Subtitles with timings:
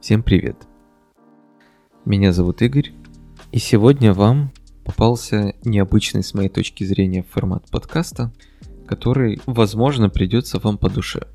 [0.00, 0.56] Всем привет!
[2.06, 2.92] Меня зовут Игорь,
[3.52, 4.50] и сегодня вам
[4.82, 8.32] попался необычный с моей точки зрения формат подкаста,
[8.86, 11.28] который, возможно, придется вам по душе.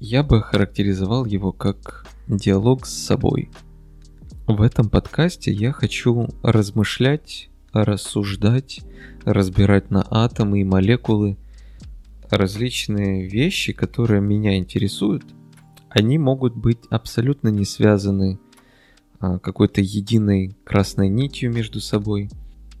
[0.00, 3.50] Я бы характеризовал его как диалог с собой.
[4.46, 8.80] В этом подкасте я хочу размышлять, рассуждать,
[9.26, 11.36] разбирать на атомы и молекулы
[12.30, 15.22] различные вещи, которые меня интересуют–
[15.96, 18.38] они могут быть абсолютно не связаны
[19.18, 22.28] а, какой-то единой красной нитью между собой.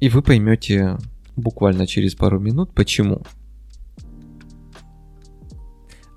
[0.00, 0.98] И вы поймете
[1.34, 3.22] буквально через пару минут почему.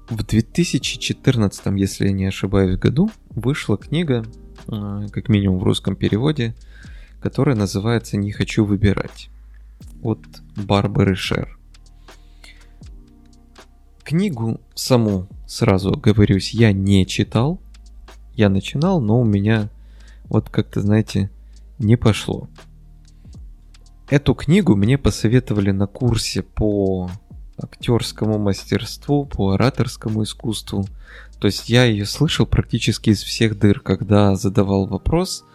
[0.10, 4.26] В 2014, если я не ошибаюсь, году вышла книга,
[4.68, 6.54] а, как минимум в русском переводе,
[7.22, 9.30] которая называется «Не хочу выбирать»
[10.04, 10.20] от
[10.58, 11.59] Барбары Шер.
[14.10, 17.62] Книгу саму, сразу говорюсь, я не читал.
[18.34, 19.70] Я начинал, но у меня
[20.24, 21.30] вот как-то, знаете,
[21.78, 22.50] не пошло.
[24.10, 27.12] Эту книгу мне посоветовали на курсе по
[27.56, 30.88] актерскому мастерству, по ораторскому искусству.
[31.40, 35.46] То есть я ее слышал практически из всех дыр, когда задавал вопрос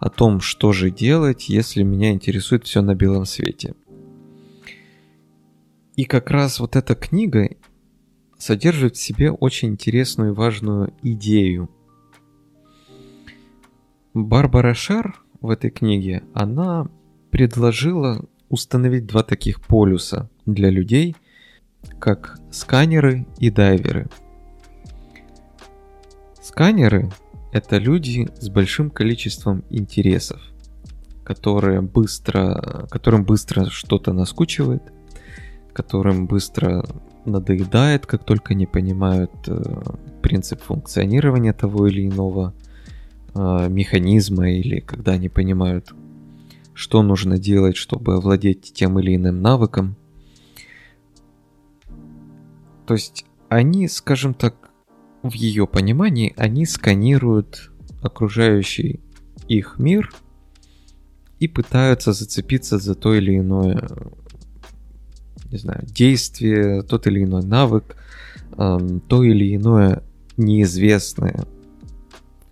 [0.00, 3.74] о том, что же делать, если меня интересует все на белом свете.
[5.96, 7.48] И как раз вот эта книга
[8.42, 11.70] содержит в себе очень интересную и важную идею.
[14.14, 16.88] Барбара Шар в этой книге, она
[17.30, 21.14] предложила установить два таких полюса для людей,
[22.00, 24.08] как сканеры и дайверы.
[26.42, 27.12] Сканеры–
[27.52, 30.42] это люди с большим количеством интересов,
[31.22, 34.82] которые быстро, которым быстро что-то наскучивает,
[35.72, 36.84] которым быстро
[37.24, 39.62] надоедает, как только не понимают э,
[40.22, 42.54] принцип функционирования того или иного
[43.34, 45.94] э, механизма или когда не понимают,
[46.74, 49.96] что нужно делать, чтобы овладеть тем или иным навыком.
[52.86, 54.70] То есть они, скажем так,
[55.22, 57.70] в ее понимании, они сканируют
[58.02, 59.00] окружающий
[59.46, 60.12] их мир
[61.38, 63.88] и пытаются зацепиться за то или иное
[65.52, 67.96] не знаю, действие, тот или иной навык,
[68.56, 70.02] то или иное
[70.36, 71.44] неизвестное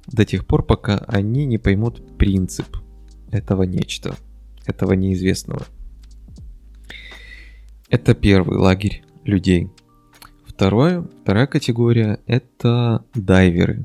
[0.06, 2.66] до тех пор, пока они не поймут принцип
[3.30, 4.16] этого нечто,
[4.66, 5.62] этого неизвестного.
[7.88, 9.70] Это первый лагерь людей.
[10.46, 13.84] Второе, вторая категория– это дайверы.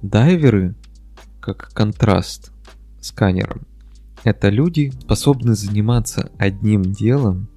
[0.00, 0.74] Дайверы,
[1.40, 2.52] как контраст
[3.00, 3.62] сканером,
[4.22, 7.48] это люди, способны заниматься одним делом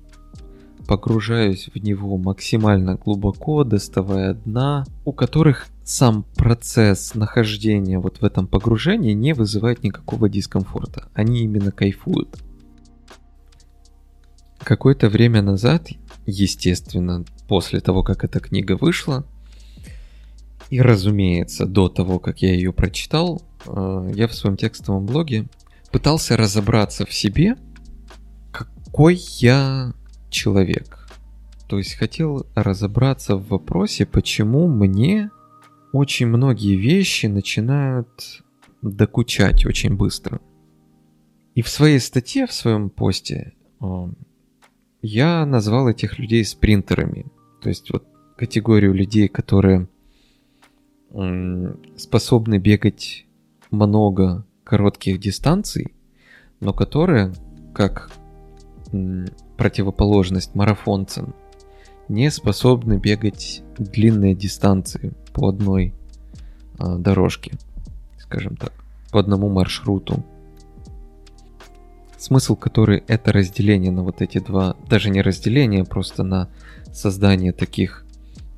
[0.89, 8.47] погружаюсь в него максимально глубоко, доставая дна, у которых сам процесс нахождения вот в этом
[8.47, 11.07] погружении не вызывает никакого дискомфорта.
[11.13, 12.39] Они именно кайфуют.
[14.57, 15.89] Какое-то время назад,
[16.25, 19.27] естественно, после того, как эта книга вышла,
[20.71, 25.49] и, разумеется, до того, как я ее прочитал, э, я в своем текстовом блоге
[25.91, 27.57] пытался разобраться в себе,
[28.51, 29.93] какой я
[30.29, 31.07] человек.
[31.67, 35.29] То есть хотел разобраться в вопросе, почему мне
[35.93, 38.43] очень многие вещи начинают
[38.81, 40.39] докучать очень быстро.
[41.55, 43.53] И в своей статье, в своем посте,
[45.01, 47.25] я назвал этих людей спринтерами.
[47.61, 48.05] То есть вот
[48.37, 49.87] категорию людей, которые
[51.97, 53.25] способны бегать
[53.71, 55.93] много коротких дистанций,
[56.59, 57.33] но которые,
[57.73, 58.11] как
[59.57, 61.33] противоположность марафонцам,
[62.07, 65.93] не способны бегать длинные дистанции по одной
[66.77, 67.53] а, дорожке,
[68.17, 68.73] скажем так,
[69.11, 70.23] по одному маршруту.
[72.17, 76.49] Смысл который это разделение на вот эти два, даже не разделение, просто на
[76.91, 78.05] создание таких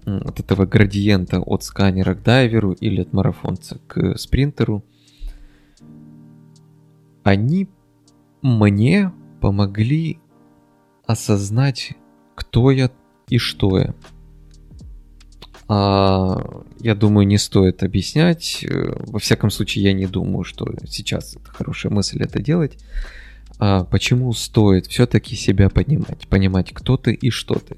[0.05, 4.83] от этого градиента от сканера к дайверу или от марафонца к спринтеру,
[7.23, 7.69] они
[8.41, 9.11] мне
[9.41, 10.19] помогли
[11.05, 11.91] осознать,
[12.35, 12.91] кто я
[13.27, 13.95] и что я.
[15.67, 18.63] А, я думаю, не стоит объяснять.
[18.63, 22.77] Э, во всяком случае, я не думаю, что сейчас это хорошая мысль это делать.
[23.57, 27.77] А почему стоит все-таки себя понимать, понимать, кто ты и что ты.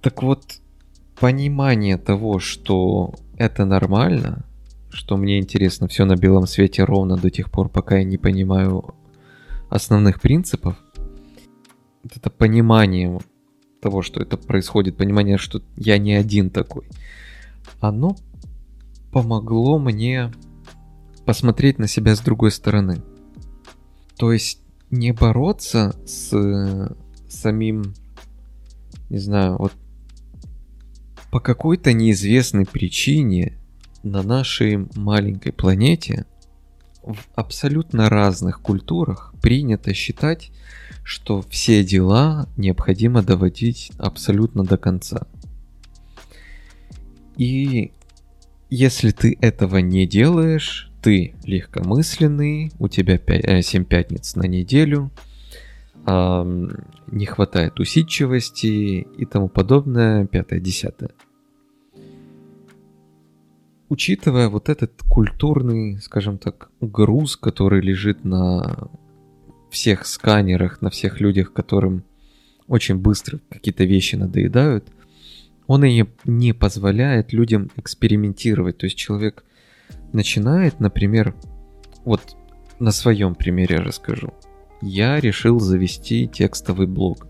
[0.00, 0.60] Так вот,
[1.18, 4.44] понимание того, что это нормально,
[4.90, 8.94] что мне интересно все на белом свете ровно до тех пор, пока я не понимаю
[9.74, 10.76] основных принципов,
[12.04, 13.18] вот это понимание
[13.82, 16.86] того, что это происходит, понимание, что я не один такой,
[17.80, 18.16] оно
[19.10, 20.32] помогло мне
[21.26, 23.02] посмотреть на себя с другой стороны.
[24.16, 24.60] То есть
[24.90, 26.96] не бороться с
[27.28, 27.94] самим,
[29.10, 29.72] не знаю, вот
[31.32, 33.58] по какой-то неизвестной причине
[34.04, 36.26] на нашей маленькой планете
[37.06, 40.50] в абсолютно разных культурах принято считать,
[41.02, 45.26] что все дела необходимо доводить абсолютно до конца.
[47.36, 47.92] И
[48.70, 55.10] если ты этого не делаешь, ты легкомысленный, у тебя 5, 7 э, пятниц на неделю,
[56.06, 61.10] не хватает усидчивости и тому подобное, пятое-десятое.
[63.88, 68.88] Учитывая вот этот культурный, скажем так, груз, который лежит на
[69.70, 72.04] всех сканерах, на всех людях, которым
[72.66, 74.88] очень быстро какие-то вещи надоедают,
[75.66, 78.78] он и не позволяет людям экспериментировать.
[78.78, 79.44] То есть человек
[80.12, 81.34] начинает, например,
[82.04, 82.36] вот
[82.78, 84.32] на своем примере расскажу.
[84.80, 87.26] Я решил завести текстовый блог.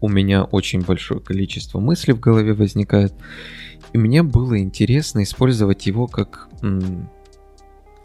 [0.00, 3.12] У меня очень большое количество мыслей в голове возникает,
[3.92, 6.48] и мне было интересно использовать его как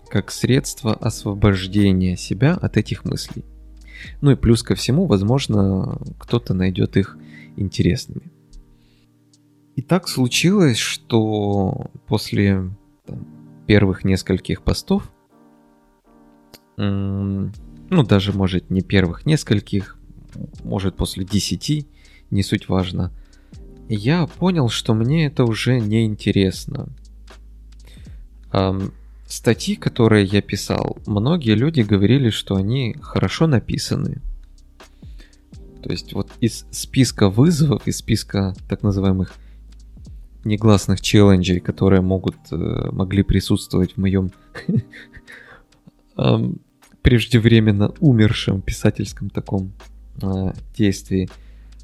[0.09, 3.43] как средство освобождения себя от этих мыслей.
[4.21, 7.17] Ну и плюс ко всему, возможно, кто-то найдет их
[7.57, 8.31] интересными.
[9.75, 12.71] И так случилось, что после
[13.05, 13.27] там,
[13.67, 15.11] первых нескольких постов,
[16.77, 17.51] ну
[17.89, 19.97] даже может не первых нескольких,
[20.63, 21.87] может после десяти,
[22.31, 23.11] не суть важно,
[23.87, 26.89] я понял, что мне это уже не интересно
[29.27, 34.21] статьи, которые я писал, многие люди говорили, что они хорошо написаны.
[35.83, 39.33] То есть вот из списка вызовов, из списка так называемых
[40.43, 44.31] негласных челленджей, которые могут, э, могли присутствовать в моем
[47.01, 49.73] преждевременно умершем писательском таком
[50.21, 51.29] а, действии,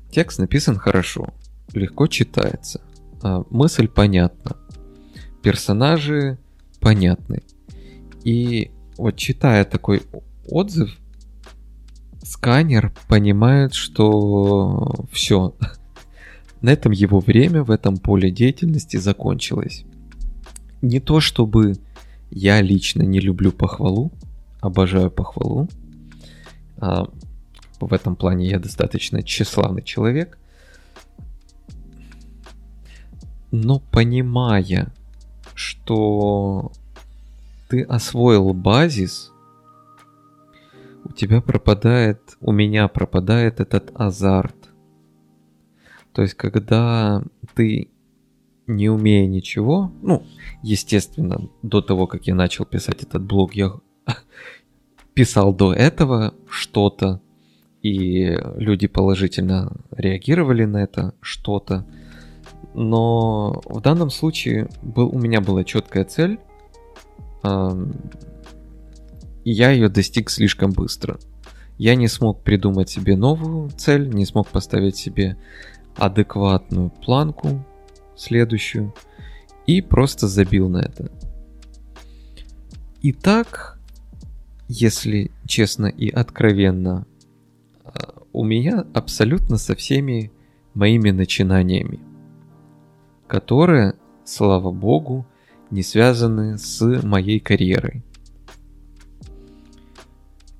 [0.10, 1.34] текст написан хорошо,
[1.74, 2.82] легко читается,
[3.22, 4.58] а, мысль понятна,
[5.42, 6.38] персонажи
[6.80, 7.44] понятны.
[8.24, 10.04] И вот читая такой
[10.48, 10.98] отзыв,
[12.24, 15.56] сканер понимает, что все,
[16.62, 19.86] на этом его время в этом поле деятельности закончилось.
[20.82, 21.76] Не то чтобы
[22.32, 24.12] я лично не люблю похвалу,
[24.62, 25.68] обожаю похвалу.
[27.82, 30.38] А, в этом плане я достаточно тщеславный человек.
[33.52, 34.94] Но понимая,
[35.56, 36.72] что
[37.70, 39.32] ты освоил базис,
[41.04, 44.56] у тебя пропадает, у меня пропадает этот азарт.
[46.14, 47.24] То есть, когда
[47.56, 47.90] ты,
[48.68, 50.24] не умея ничего, ну,
[50.62, 53.74] естественно, до того, как я начал писать этот блог, я
[55.14, 57.22] писал до этого что-то,
[57.82, 61.86] и люди положительно реагировали на это что-то
[62.74, 66.40] но в данном случае был, у меня была четкая цель,
[69.44, 71.20] и я ее достиг слишком быстро.
[71.78, 75.38] Я не смог придумать себе новую цель, не смог поставить себе
[75.98, 77.66] адекватную планку
[78.16, 78.94] следующую
[79.66, 81.12] и просто забил на это.
[83.02, 83.80] Итак,
[84.68, 87.08] если честно и откровенно,
[88.34, 90.32] у меня абсолютно со всеми
[90.74, 92.00] моими начинаниями–
[93.32, 93.94] которые,
[94.26, 95.26] слава богу,
[95.70, 98.04] не связаны с моей карьерой.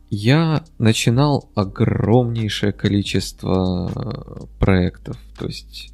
[0.10, 5.18] Я начинал огромнейшее количество э, проектов.
[5.38, 5.94] То есть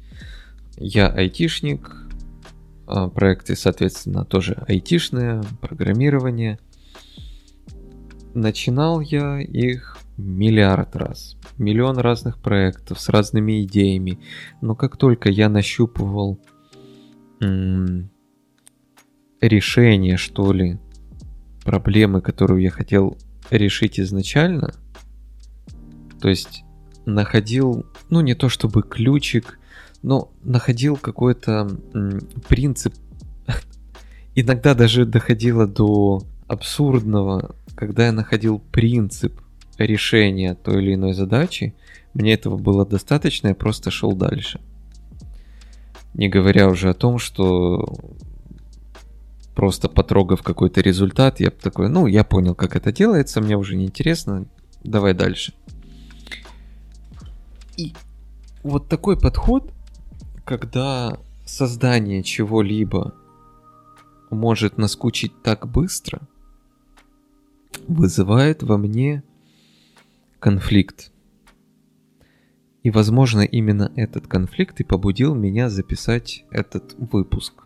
[0.76, 1.90] я айтишник,
[2.86, 6.60] а проекты, соответственно, тоже айтишные, программирование.
[8.34, 11.36] Начинал я их миллиард раз.
[11.56, 14.18] Миллион разных проектов с разными идеями.
[14.60, 16.38] Но как только я нащупывал
[19.40, 20.78] решение, что ли,
[21.64, 23.16] проблемы, которую я хотел
[23.50, 24.74] решить изначально.
[26.20, 26.64] То есть
[27.06, 29.60] находил, ну не то чтобы ключик,
[30.02, 31.70] но находил какой-то
[32.48, 32.94] принцип.
[34.34, 39.40] Иногда даже доходило до абсурдного, когда я находил принцип
[39.84, 41.74] решения той или иной задачи,
[42.14, 44.60] мне этого было достаточно, я просто шел дальше.
[46.14, 47.94] Не говоря уже о том, что
[49.54, 53.86] просто потрогав какой-то результат, я такой, ну, я понял, как это делается, мне уже не
[53.86, 54.46] интересно,
[54.84, 55.52] давай дальше.
[57.76, 57.92] И
[58.62, 59.72] вот такой подход,
[60.44, 63.14] когда создание чего-либо
[64.30, 66.20] может наскучить так быстро,
[67.86, 69.22] вызывает во мне
[70.38, 71.12] конфликт.
[72.82, 77.64] И, возможно, именно этот конфликт и побудил меня записать этот выпуск.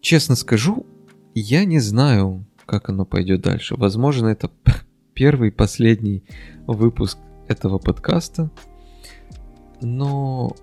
[0.00, 0.86] Честно скажу,
[1.34, 3.74] я не знаю, как оно пойдет дальше.
[3.76, 4.50] Возможно, это
[5.14, 6.22] первый, последний
[6.66, 8.50] выпуск этого подкаста.
[9.80, 10.54] Но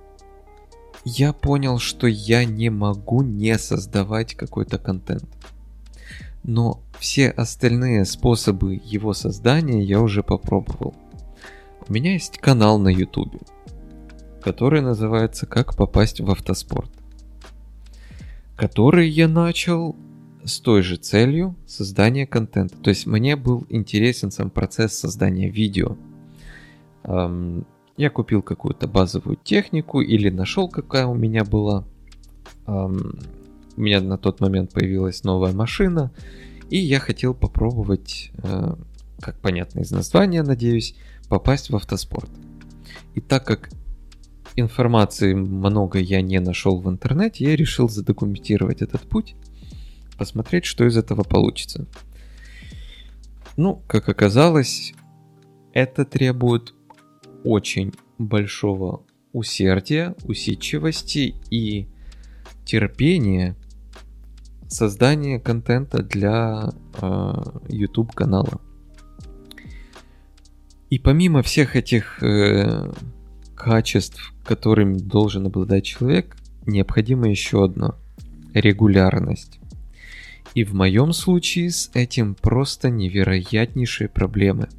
[1.03, 5.25] я понял, что я не могу не создавать какой-то контент.
[6.47, 10.95] Но все остальные способы его создания я уже попробовал.
[11.87, 13.35] У меня есть канал на YouTube,
[14.41, 16.89] который называется «Как попасть в автоспорт»,
[18.55, 19.95] который я начал
[20.45, 22.77] с той же целью создания контента.
[22.77, 25.97] То есть мне был интересен сам процесс создания видео.
[27.03, 31.83] Я купил какую-то базовую технику или нашел, какая у меня была.
[33.77, 36.11] У меня на тот момент появилась новая машина,
[36.71, 38.75] и я хотел попробовать, э,
[39.21, 40.95] как понятно из названия, надеюсь,
[41.29, 42.29] попасть в автоспорт.
[43.13, 43.69] И так как
[44.55, 49.35] информации много я не нашел в интернете, я решил задокументировать этот путь,
[50.17, 51.85] посмотреть, что из этого получится.
[53.57, 54.93] Ну, как оказалось,
[55.71, 56.73] это требует
[57.43, 59.03] очень большого
[59.33, 61.87] усердия, усидчивости и
[62.65, 63.55] терпения
[64.67, 66.71] создания контента для
[67.01, 67.33] э,
[67.69, 68.61] YouTube канала.
[70.89, 72.91] И помимо всех этих э,
[73.55, 77.95] качеств, которыми должен обладать человек, необходимо еще одно–
[78.53, 79.59] регулярность.
[80.53, 84.69] И в моем случае с этим просто невероятнейшие проблемы.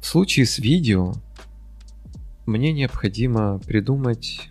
[0.00, 1.12] В случае с видео
[2.46, 4.48] мне необходимо придумать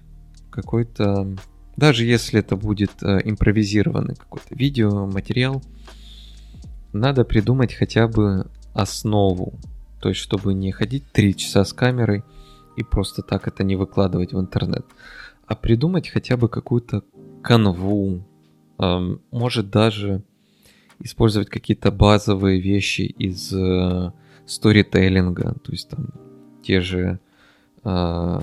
[0.51, 1.35] какой-то,
[1.79, 5.63] даже если это будет э, импровизированный какой-то видео, материал,
[6.91, 9.53] надо придумать хотя бы основу.
[10.01, 12.23] То есть, чтобы не ходить 3 часа с камерой
[12.75, 14.85] и просто так это не выкладывать в интернет,
[15.47, 17.03] а придумать хотя бы какую-то
[17.41, 18.27] канву,
[18.77, 20.23] эм, может даже
[20.99, 24.11] использовать какие-то базовые вещи из э,
[24.45, 26.09] сторителлинга, то есть там
[26.61, 27.19] те же
[27.83, 28.39] э,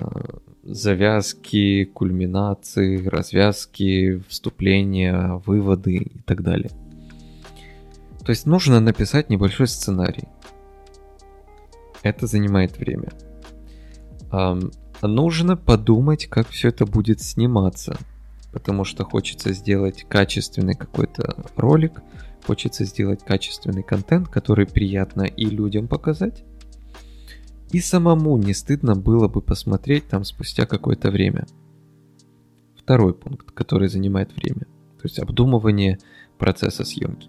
[0.67, 6.71] завязки, кульминации, развязки, вступления, выводы и так далее.
[8.25, 10.25] То есть нужно написать небольшой сценарий.
[12.03, 13.11] Это занимает время.
[14.31, 17.97] Um, нужно подумать, как все это будет сниматься.
[18.53, 22.03] Потому что хочется сделать качественный какой-то ролик,
[22.47, 26.43] хочется сделать качественный контент, который приятно и людям показать.
[27.73, 31.47] И самому не стыдно было бы посмотреть там спустя какое-то время.
[32.79, 34.67] Второй пункт, который занимает время.
[34.99, 35.99] То есть обдумывание
[36.39, 37.29] процесса съемки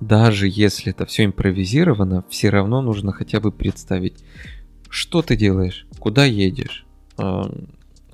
[0.00, 4.16] даже если это все импровизировано, все равно нужно хотя бы представить,
[4.88, 6.86] что ты делаешь, куда едешь,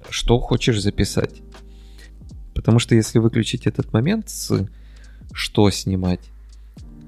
[0.08, 1.42] что хочешь записать.
[2.54, 4.66] Потому что если выключить этот момент с
[5.32, 6.30] что снимать,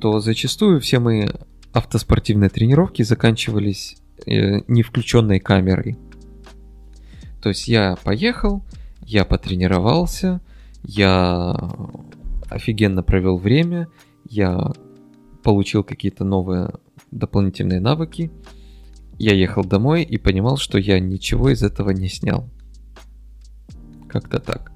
[0.00, 1.28] то зачастую все мои
[1.72, 5.96] автоспортивные тренировки заканчивались э, не включенной камерой.
[7.42, 8.64] То есть я поехал,
[9.02, 10.40] я потренировался,
[10.82, 11.56] я
[12.48, 13.88] офигенно провел время,
[14.28, 14.72] я
[15.42, 16.72] получил какие-то новые
[17.10, 18.30] дополнительные навыки.
[19.18, 22.48] Я ехал домой и понимал, что я ничего из этого не снял.
[24.08, 24.72] Как-то так.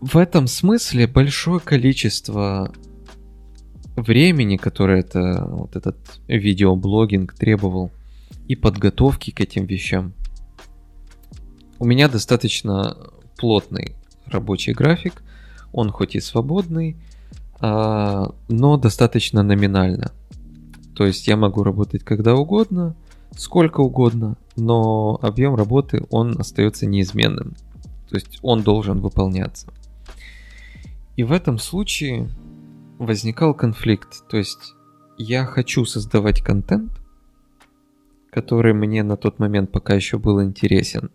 [0.00, 2.72] В этом смысле большое количество
[4.02, 5.96] времени, которое это, вот этот
[6.28, 7.90] видеоблогинг требовал,
[8.46, 10.14] и подготовки к этим вещам.
[11.78, 12.96] У меня достаточно
[13.36, 13.94] плотный
[14.26, 15.22] рабочий график,
[15.72, 16.96] он хоть и свободный,
[17.60, 20.12] а, но достаточно номинально.
[20.96, 22.96] То есть я могу работать когда угодно,
[23.36, 27.54] сколько угодно, но объем работы он остается неизменным.
[28.08, 29.68] То есть он должен выполняться.
[31.16, 32.28] И в этом случае
[32.98, 34.28] возникал конфликт.
[34.28, 34.74] То есть
[35.16, 36.92] я хочу создавать контент,
[38.30, 41.10] который мне на тот момент пока еще был интересен.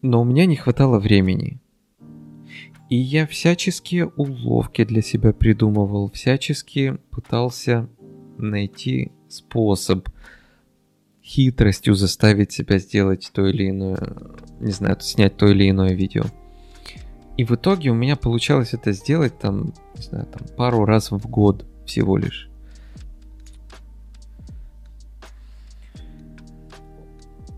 [0.00, 1.60] Но у меня не хватало времени.
[2.90, 7.88] И я всяческие уловки для себя придумывал, всячески пытался
[8.36, 10.08] найти способ
[11.22, 13.98] хитростью заставить себя сделать то или иное,
[14.60, 16.24] не знаю, снять то или иное видео.
[17.36, 21.28] И в итоге у меня получалось это сделать там, не знаю, там пару раз в
[21.28, 22.48] год всего лишь.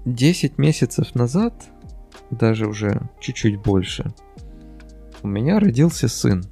[0.04, 1.54] Десять месяцев назад
[2.30, 4.12] даже уже чуть-чуть больше,
[5.22, 6.44] у меня родился сын.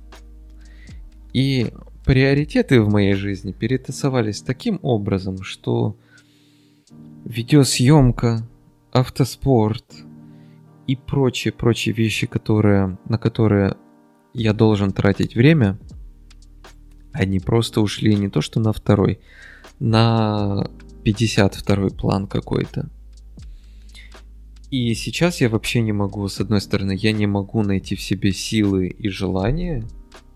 [1.33, 1.73] И
[2.05, 5.97] приоритеты в моей жизни перетасовались таким образом, что
[7.25, 8.49] видеосъемка,
[8.93, 9.85] автоспорт
[10.93, 13.77] и прочие-прочие вещи, которые, на которые
[14.35, 15.79] я должен тратить время,
[17.13, 19.19] они просто ушли не то что на второй,
[19.81, 20.69] на
[21.05, 22.91] 52 план какой-то.
[24.71, 28.33] И сейчас я вообще не могу, с одной стороны, я не могу найти в себе
[28.33, 29.85] силы и желание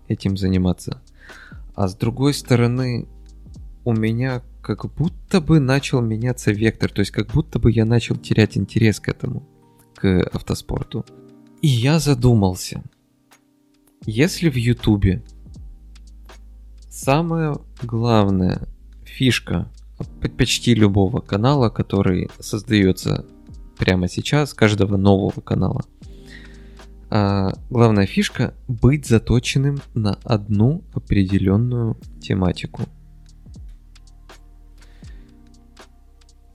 [0.07, 1.03] этим заниматься,
[1.75, 3.07] а с другой стороны,
[3.85, 8.15] у меня как будто бы начал меняться вектор, то есть как будто бы я начал
[8.15, 9.47] терять интерес к этому,
[9.97, 11.05] к автоспорту.
[11.61, 12.83] И я задумался,
[14.05, 15.23] если в Ютубе
[16.89, 18.67] самая главная
[19.03, 19.71] фишка
[20.37, 23.25] почти любого канала, который создается
[23.77, 25.83] прямо сейчас, каждого нового канала.
[27.09, 32.83] А, главная фишка— быть заточенным на одну определенную тематику.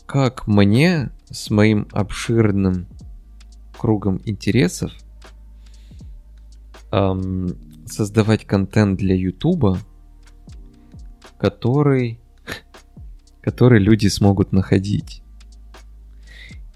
[0.06, 2.86] Как мне с моим обширным
[3.82, 4.92] кругом интересов
[6.92, 7.48] эм,
[7.84, 9.76] создавать контент для Ютуба,
[11.36, 12.20] который,
[13.42, 15.24] который люди смогут находить.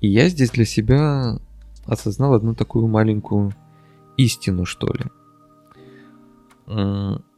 [0.01, 1.39] И я здесь для себя
[1.85, 3.53] осознал одну такую маленькую
[4.17, 5.05] истину, что ли.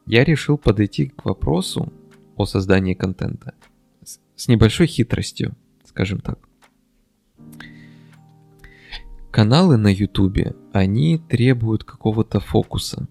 [0.07, 1.93] Я решил подойти к вопросу
[2.37, 3.53] о создании контента
[4.35, 6.48] с небольшой хитростью, скажем так.
[9.39, 13.07] Каналы на Ютубе, они требуют какого-то фокуса.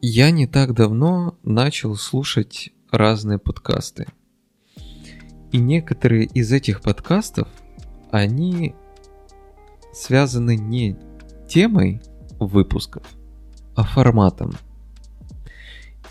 [0.00, 4.08] Я не так давно начал слушать разные подкасты.
[5.52, 7.46] И некоторые из этих подкастов
[8.10, 8.74] они
[9.92, 10.98] связаны не
[11.48, 12.02] темой
[12.40, 13.06] выпусков,
[13.76, 14.50] а форматом.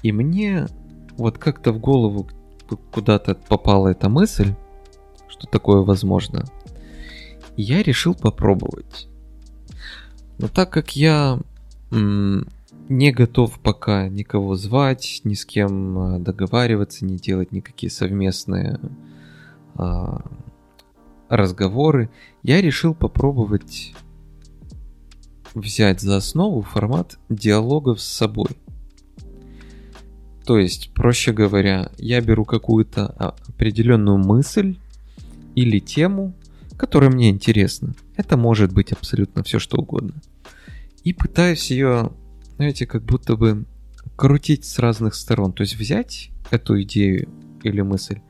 [0.01, 0.68] И мне
[1.18, 2.25] вот как-то в голову
[2.94, 4.55] куда-то попала эта мысль,
[5.27, 6.46] что такое возможно.
[7.61, 9.07] Я решил попробовать.
[10.39, 11.39] Но так как я
[11.91, 18.79] не готов пока никого звать, ни с кем а, договариваться, не делать никакие совместные
[19.75, 20.25] а,
[21.29, 22.09] разговоры,
[22.43, 23.93] я решил попробовать
[25.53, 28.50] взять за основу формат диалогов с собой.
[30.45, 34.77] То есть, проще говоря, я беру какую-то определенную мысль
[35.55, 36.33] или тему,
[36.81, 37.94] которая мне интересна.
[38.15, 40.15] Это может быть абсолютно все что угодно.
[41.03, 42.11] И пытаюсь ее,
[42.55, 43.65] знаете, как будто бы
[44.15, 45.53] крутить с разных сторон.
[45.53, 47.29] То есть взять эту идею
[47.61, 48.22] или мысль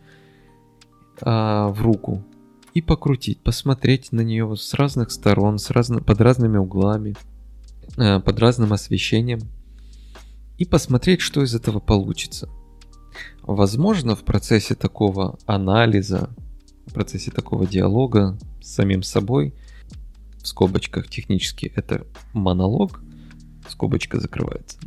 [1.21, 2.25] а, в руку
[2.73, 7.15] и покрутить, посмотреть на нее с разных сторон, с разно, под разными углами,
[7.95, 9.39] э, под разным освещением
[10.57, 12.49] и посмотреть, что из этого получится.
[13.43, 16.31] Возможно, в процессе такого анализа,
[16.91, 19.55] в процессе такого диалога с самим собой,
[20.41, 23.01] в скобочках технически это монолог,
[23.67, 24.77] скобочка закрывается.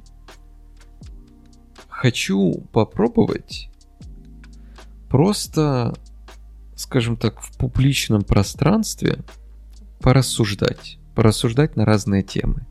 [1.89, 3.69] Хочу попробовать
[5.09, 5.95] просто
[6.77, 9.19] скажем так, в публичном пространстве
[10.01, 12.67] порассуждать, порассуждать на разные темы.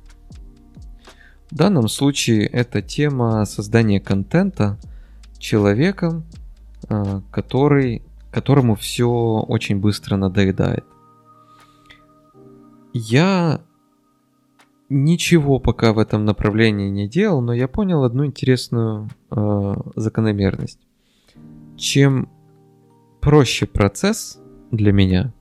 [1.49, 4.79] В данном случае это тема создания контента
[5.37, 6.25] человеком,
[6.89, 10.83] а, который, которому все очень быстро надоедает.
[12.93, 13.61] Я
[14.89, 20.79] ничего пока в этом направлении не делал, но я понял одну интересную э, закономерность.
[21.77, 22.27] Чем
[23.21, 24.39] проще процесс
[24.71, 25.31] для меня,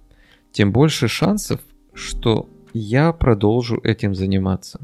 [0.52, 1.61] тем больше шансов,
[1.94, 4.81] что я продолжу этим заниматься.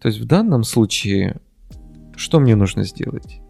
[0.00, 1.40] То есть в данном случае,
[2.16, 3.40] что мне нужно сделать?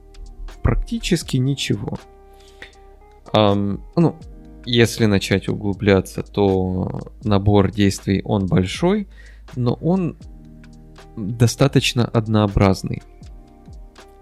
[0.62, 1.98] Практически ничего.
[3.34, 4.16] Um, ну,
[4.64, 9.08] если начать углубляться, то набор действий он большой,
[9.56, 10.16] но он
[11.16, 13.02] достаточно однообразный.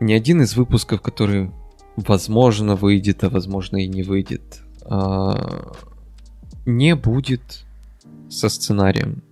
[0.00, 1.50] Ни один из выпусков, который
[1.96, 5.72] возможно выйдет, а возможно и не выйдет, а,
[6.66, 7.64] не будет
[8.28, 9.22] со сценарием.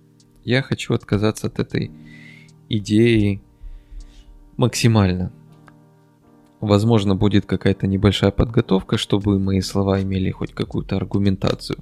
[0.43, 1.91] Я хочу отказаться от этой
[2.69, 3.41] идеи
[4.57, 5.31] максимально.
[6.61, 11.79] Возможно, будет какая-то небольшая подготовка, чтобы мои слова имели хоть какую-то аргументацию.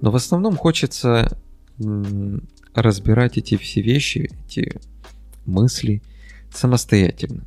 [0.00, 1.38] Но в основном хочется
[2.74, 4.80] разбирать эти все вещи, эти
[5.46, 6.02] мысли
[6.52, 7.44] самостоятельно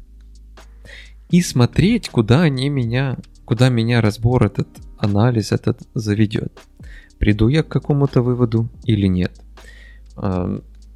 [1.32, 6.60] и смотреть, куда они меня, куда меня разбор этот, анализ этот заведет.
[7.20, 9.32] Приду я к какому-то выводу или нет.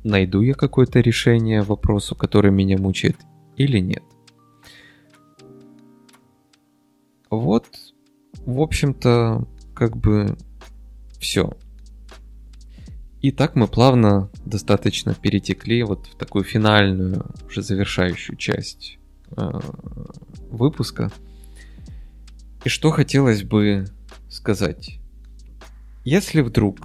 [0.04, 3.18] найду я какое-то решение вопросу, который меня мучает,
[3.58, 4.04] или нет.
[7.40, 7.68] Вот,
[8.46, 10.38] в общем-то, как бы
[11.20, 11.58] все.
[13.22, 19.00] И так мы плавно достаточно перетекли вот в такую финальную, уже завершающую часть
[19.36, 19.60] э,
[20.52, 21.12] выпуска.
[22.64, 23.86] И что хотелось бы
[24.30, 25.00] сказать.
[26.04, 26.78] Если вдруг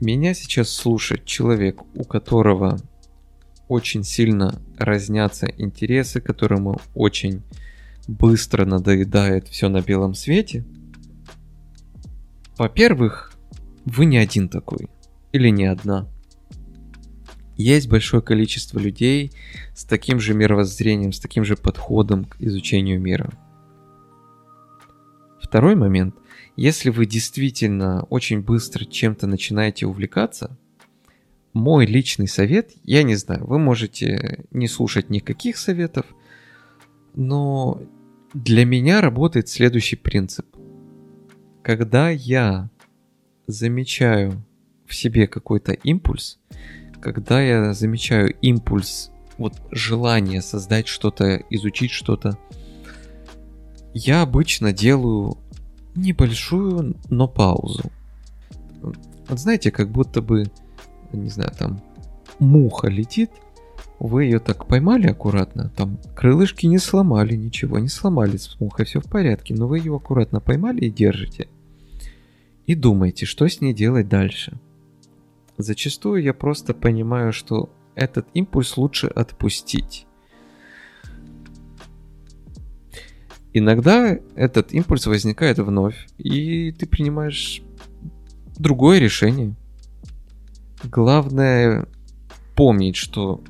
[0.00, 2.78] меня сейчас слушает человек, у которого
[3.68, 7.42] очень сильно разнятся интересы, которому очень
[8.08, 10.64] быстро надоедает все на белом свете,
[12.58, 13.32] во-первых,
[13.84, 14.88] вы не один такой.
[15.32, 16.08] Или не одна.
[17.56, 19.32] Есть большое количество людей
[19.74, 23.30] с таким же мировоззрением, с таким же подходом к изучению мира.
[25.40, 26.14] Второй момент.
[26.56, 30.58] Если вы действительно очень быстро чем-то начинаете увлекаться,
[31.52, 36.06] мой личный совет, я не знаю, вы можете не слушать никаких советов,
[37.14, 37.80] но
[38.34, 40.46] для меня работает следующий принцип.
[41.62, 42.70] Когда я
[43.46, 44.44] замечаю
[44.86, 46.38] в себе какой-то импульс,
[47.00, 52.38] когда я замечаю импульс, вот желание создать что-то, изучить что-то,
[53.94, 55.36] я обычно делаю
[55.94, 57.90] небольшую, но паузу.
[58.80, 60.50] Вот знаете, как будто бы,
[61.12, 61.80] не знаю, там
[62.38, 63.30] муха летит,
[64.08, 69.00] вы ее так поймали аккуратно, там крылышки не сломали, ничего не сломали с мухой, все
[69.00, 71.46] в порядке, но вы ее аккуратно поймали и держите.
[72.66, 74.58] И думаете, что с ней делать дальше.
[75.56, 80.06] Зачастую я просто понимаю, что этот импульс лучше отпустить.
[83.52, 87.62] Иногда этот импульс возникает вновь, и ты принимаешь
[88.58, 89.54] другое решение.
[90.82, 91.86] Главное
[92.56, 93.40] помнить, что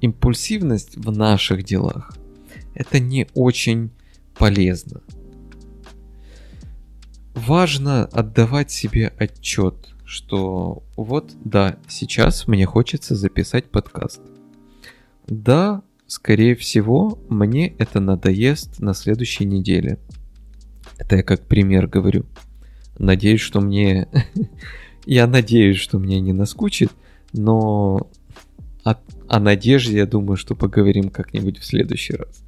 [0.00, 2.12] импульсивность в наших делах
[2.78, 3.90] это не очень
[4.36, 5.02] полезно.
[7.34, 14.20] Важно отдавать себе отчет, что вот, да, сейчас мне хочется записать подкаст.
[15.26, 19.98] Да, скорее всего, мне это надоест на следующей неделе.
[20.98, 22.26] Это я как пример говорю.
[22.96, 24.08] Надеюсь, что мне...
[25.04, 26.92] я надеюсь, что мне не наскучит,
[27.32, 28.08] но
[28.84, 28.94] о,
[29.28, 32.42] о надежде я думаю, что поговорим как-нибудь в следующий раз.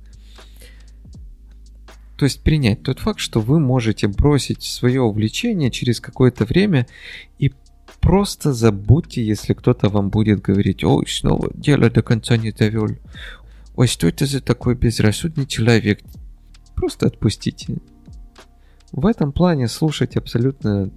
[2.17, 6.87] То есть принять тот факт, что вы можете бросить свое увлечение через какое-то время
[7.39, 7.53] и
[8.01, 12.89] просто забудьте, если кто-то вам будет говорить, ой, снова дело до конца не довел.
[13.75, 16.01] Ой, что это за такой безрассудный человек?
[16.75, 17.79] Просто отпустите.
[18.93, 20.91] В этом плане слушать абсолютно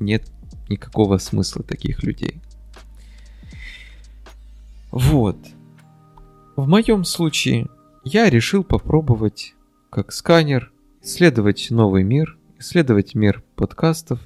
[0.00, 0.28] нет
[0.68, 2.40] никакого смысла таких людей.
[4.90, 5.36] Вот.
[6.56, 7.68] В моем случае
[8.04, 9.54] я решил попробовать
[9.90, 10.72] как сканер,
[11.02, 14.20] исследовать новый мир, исследовать мир подкастов,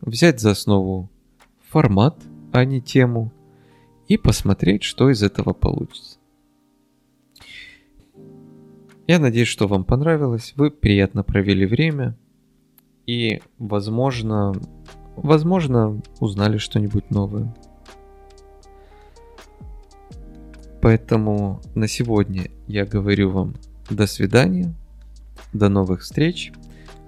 [0.00, 1.10] взять за основу
[1.68, 2.16] формат,
[2.52, 3.32] а не тему,
[4.08, 6.18] и посмотреть, что из этого получится.
[9.06, 12.16] Я надеюсь, что вам понравилось, вы приятно провели время
[13.06, 14.54] и, возможно,
[15.16, 17.54] возможно, узнали что-нибудь новое.
[20.80, 23.56] Поэтому на сегодня я говорю вам
[23.90, 24.74] до свидания.
[25.52, 26.52] До новых встреч,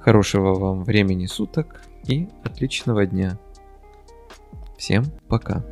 [0.01, 3.39] хорошего вам времени суток и отличного дня.
[4.77, 5.65] Всем пока.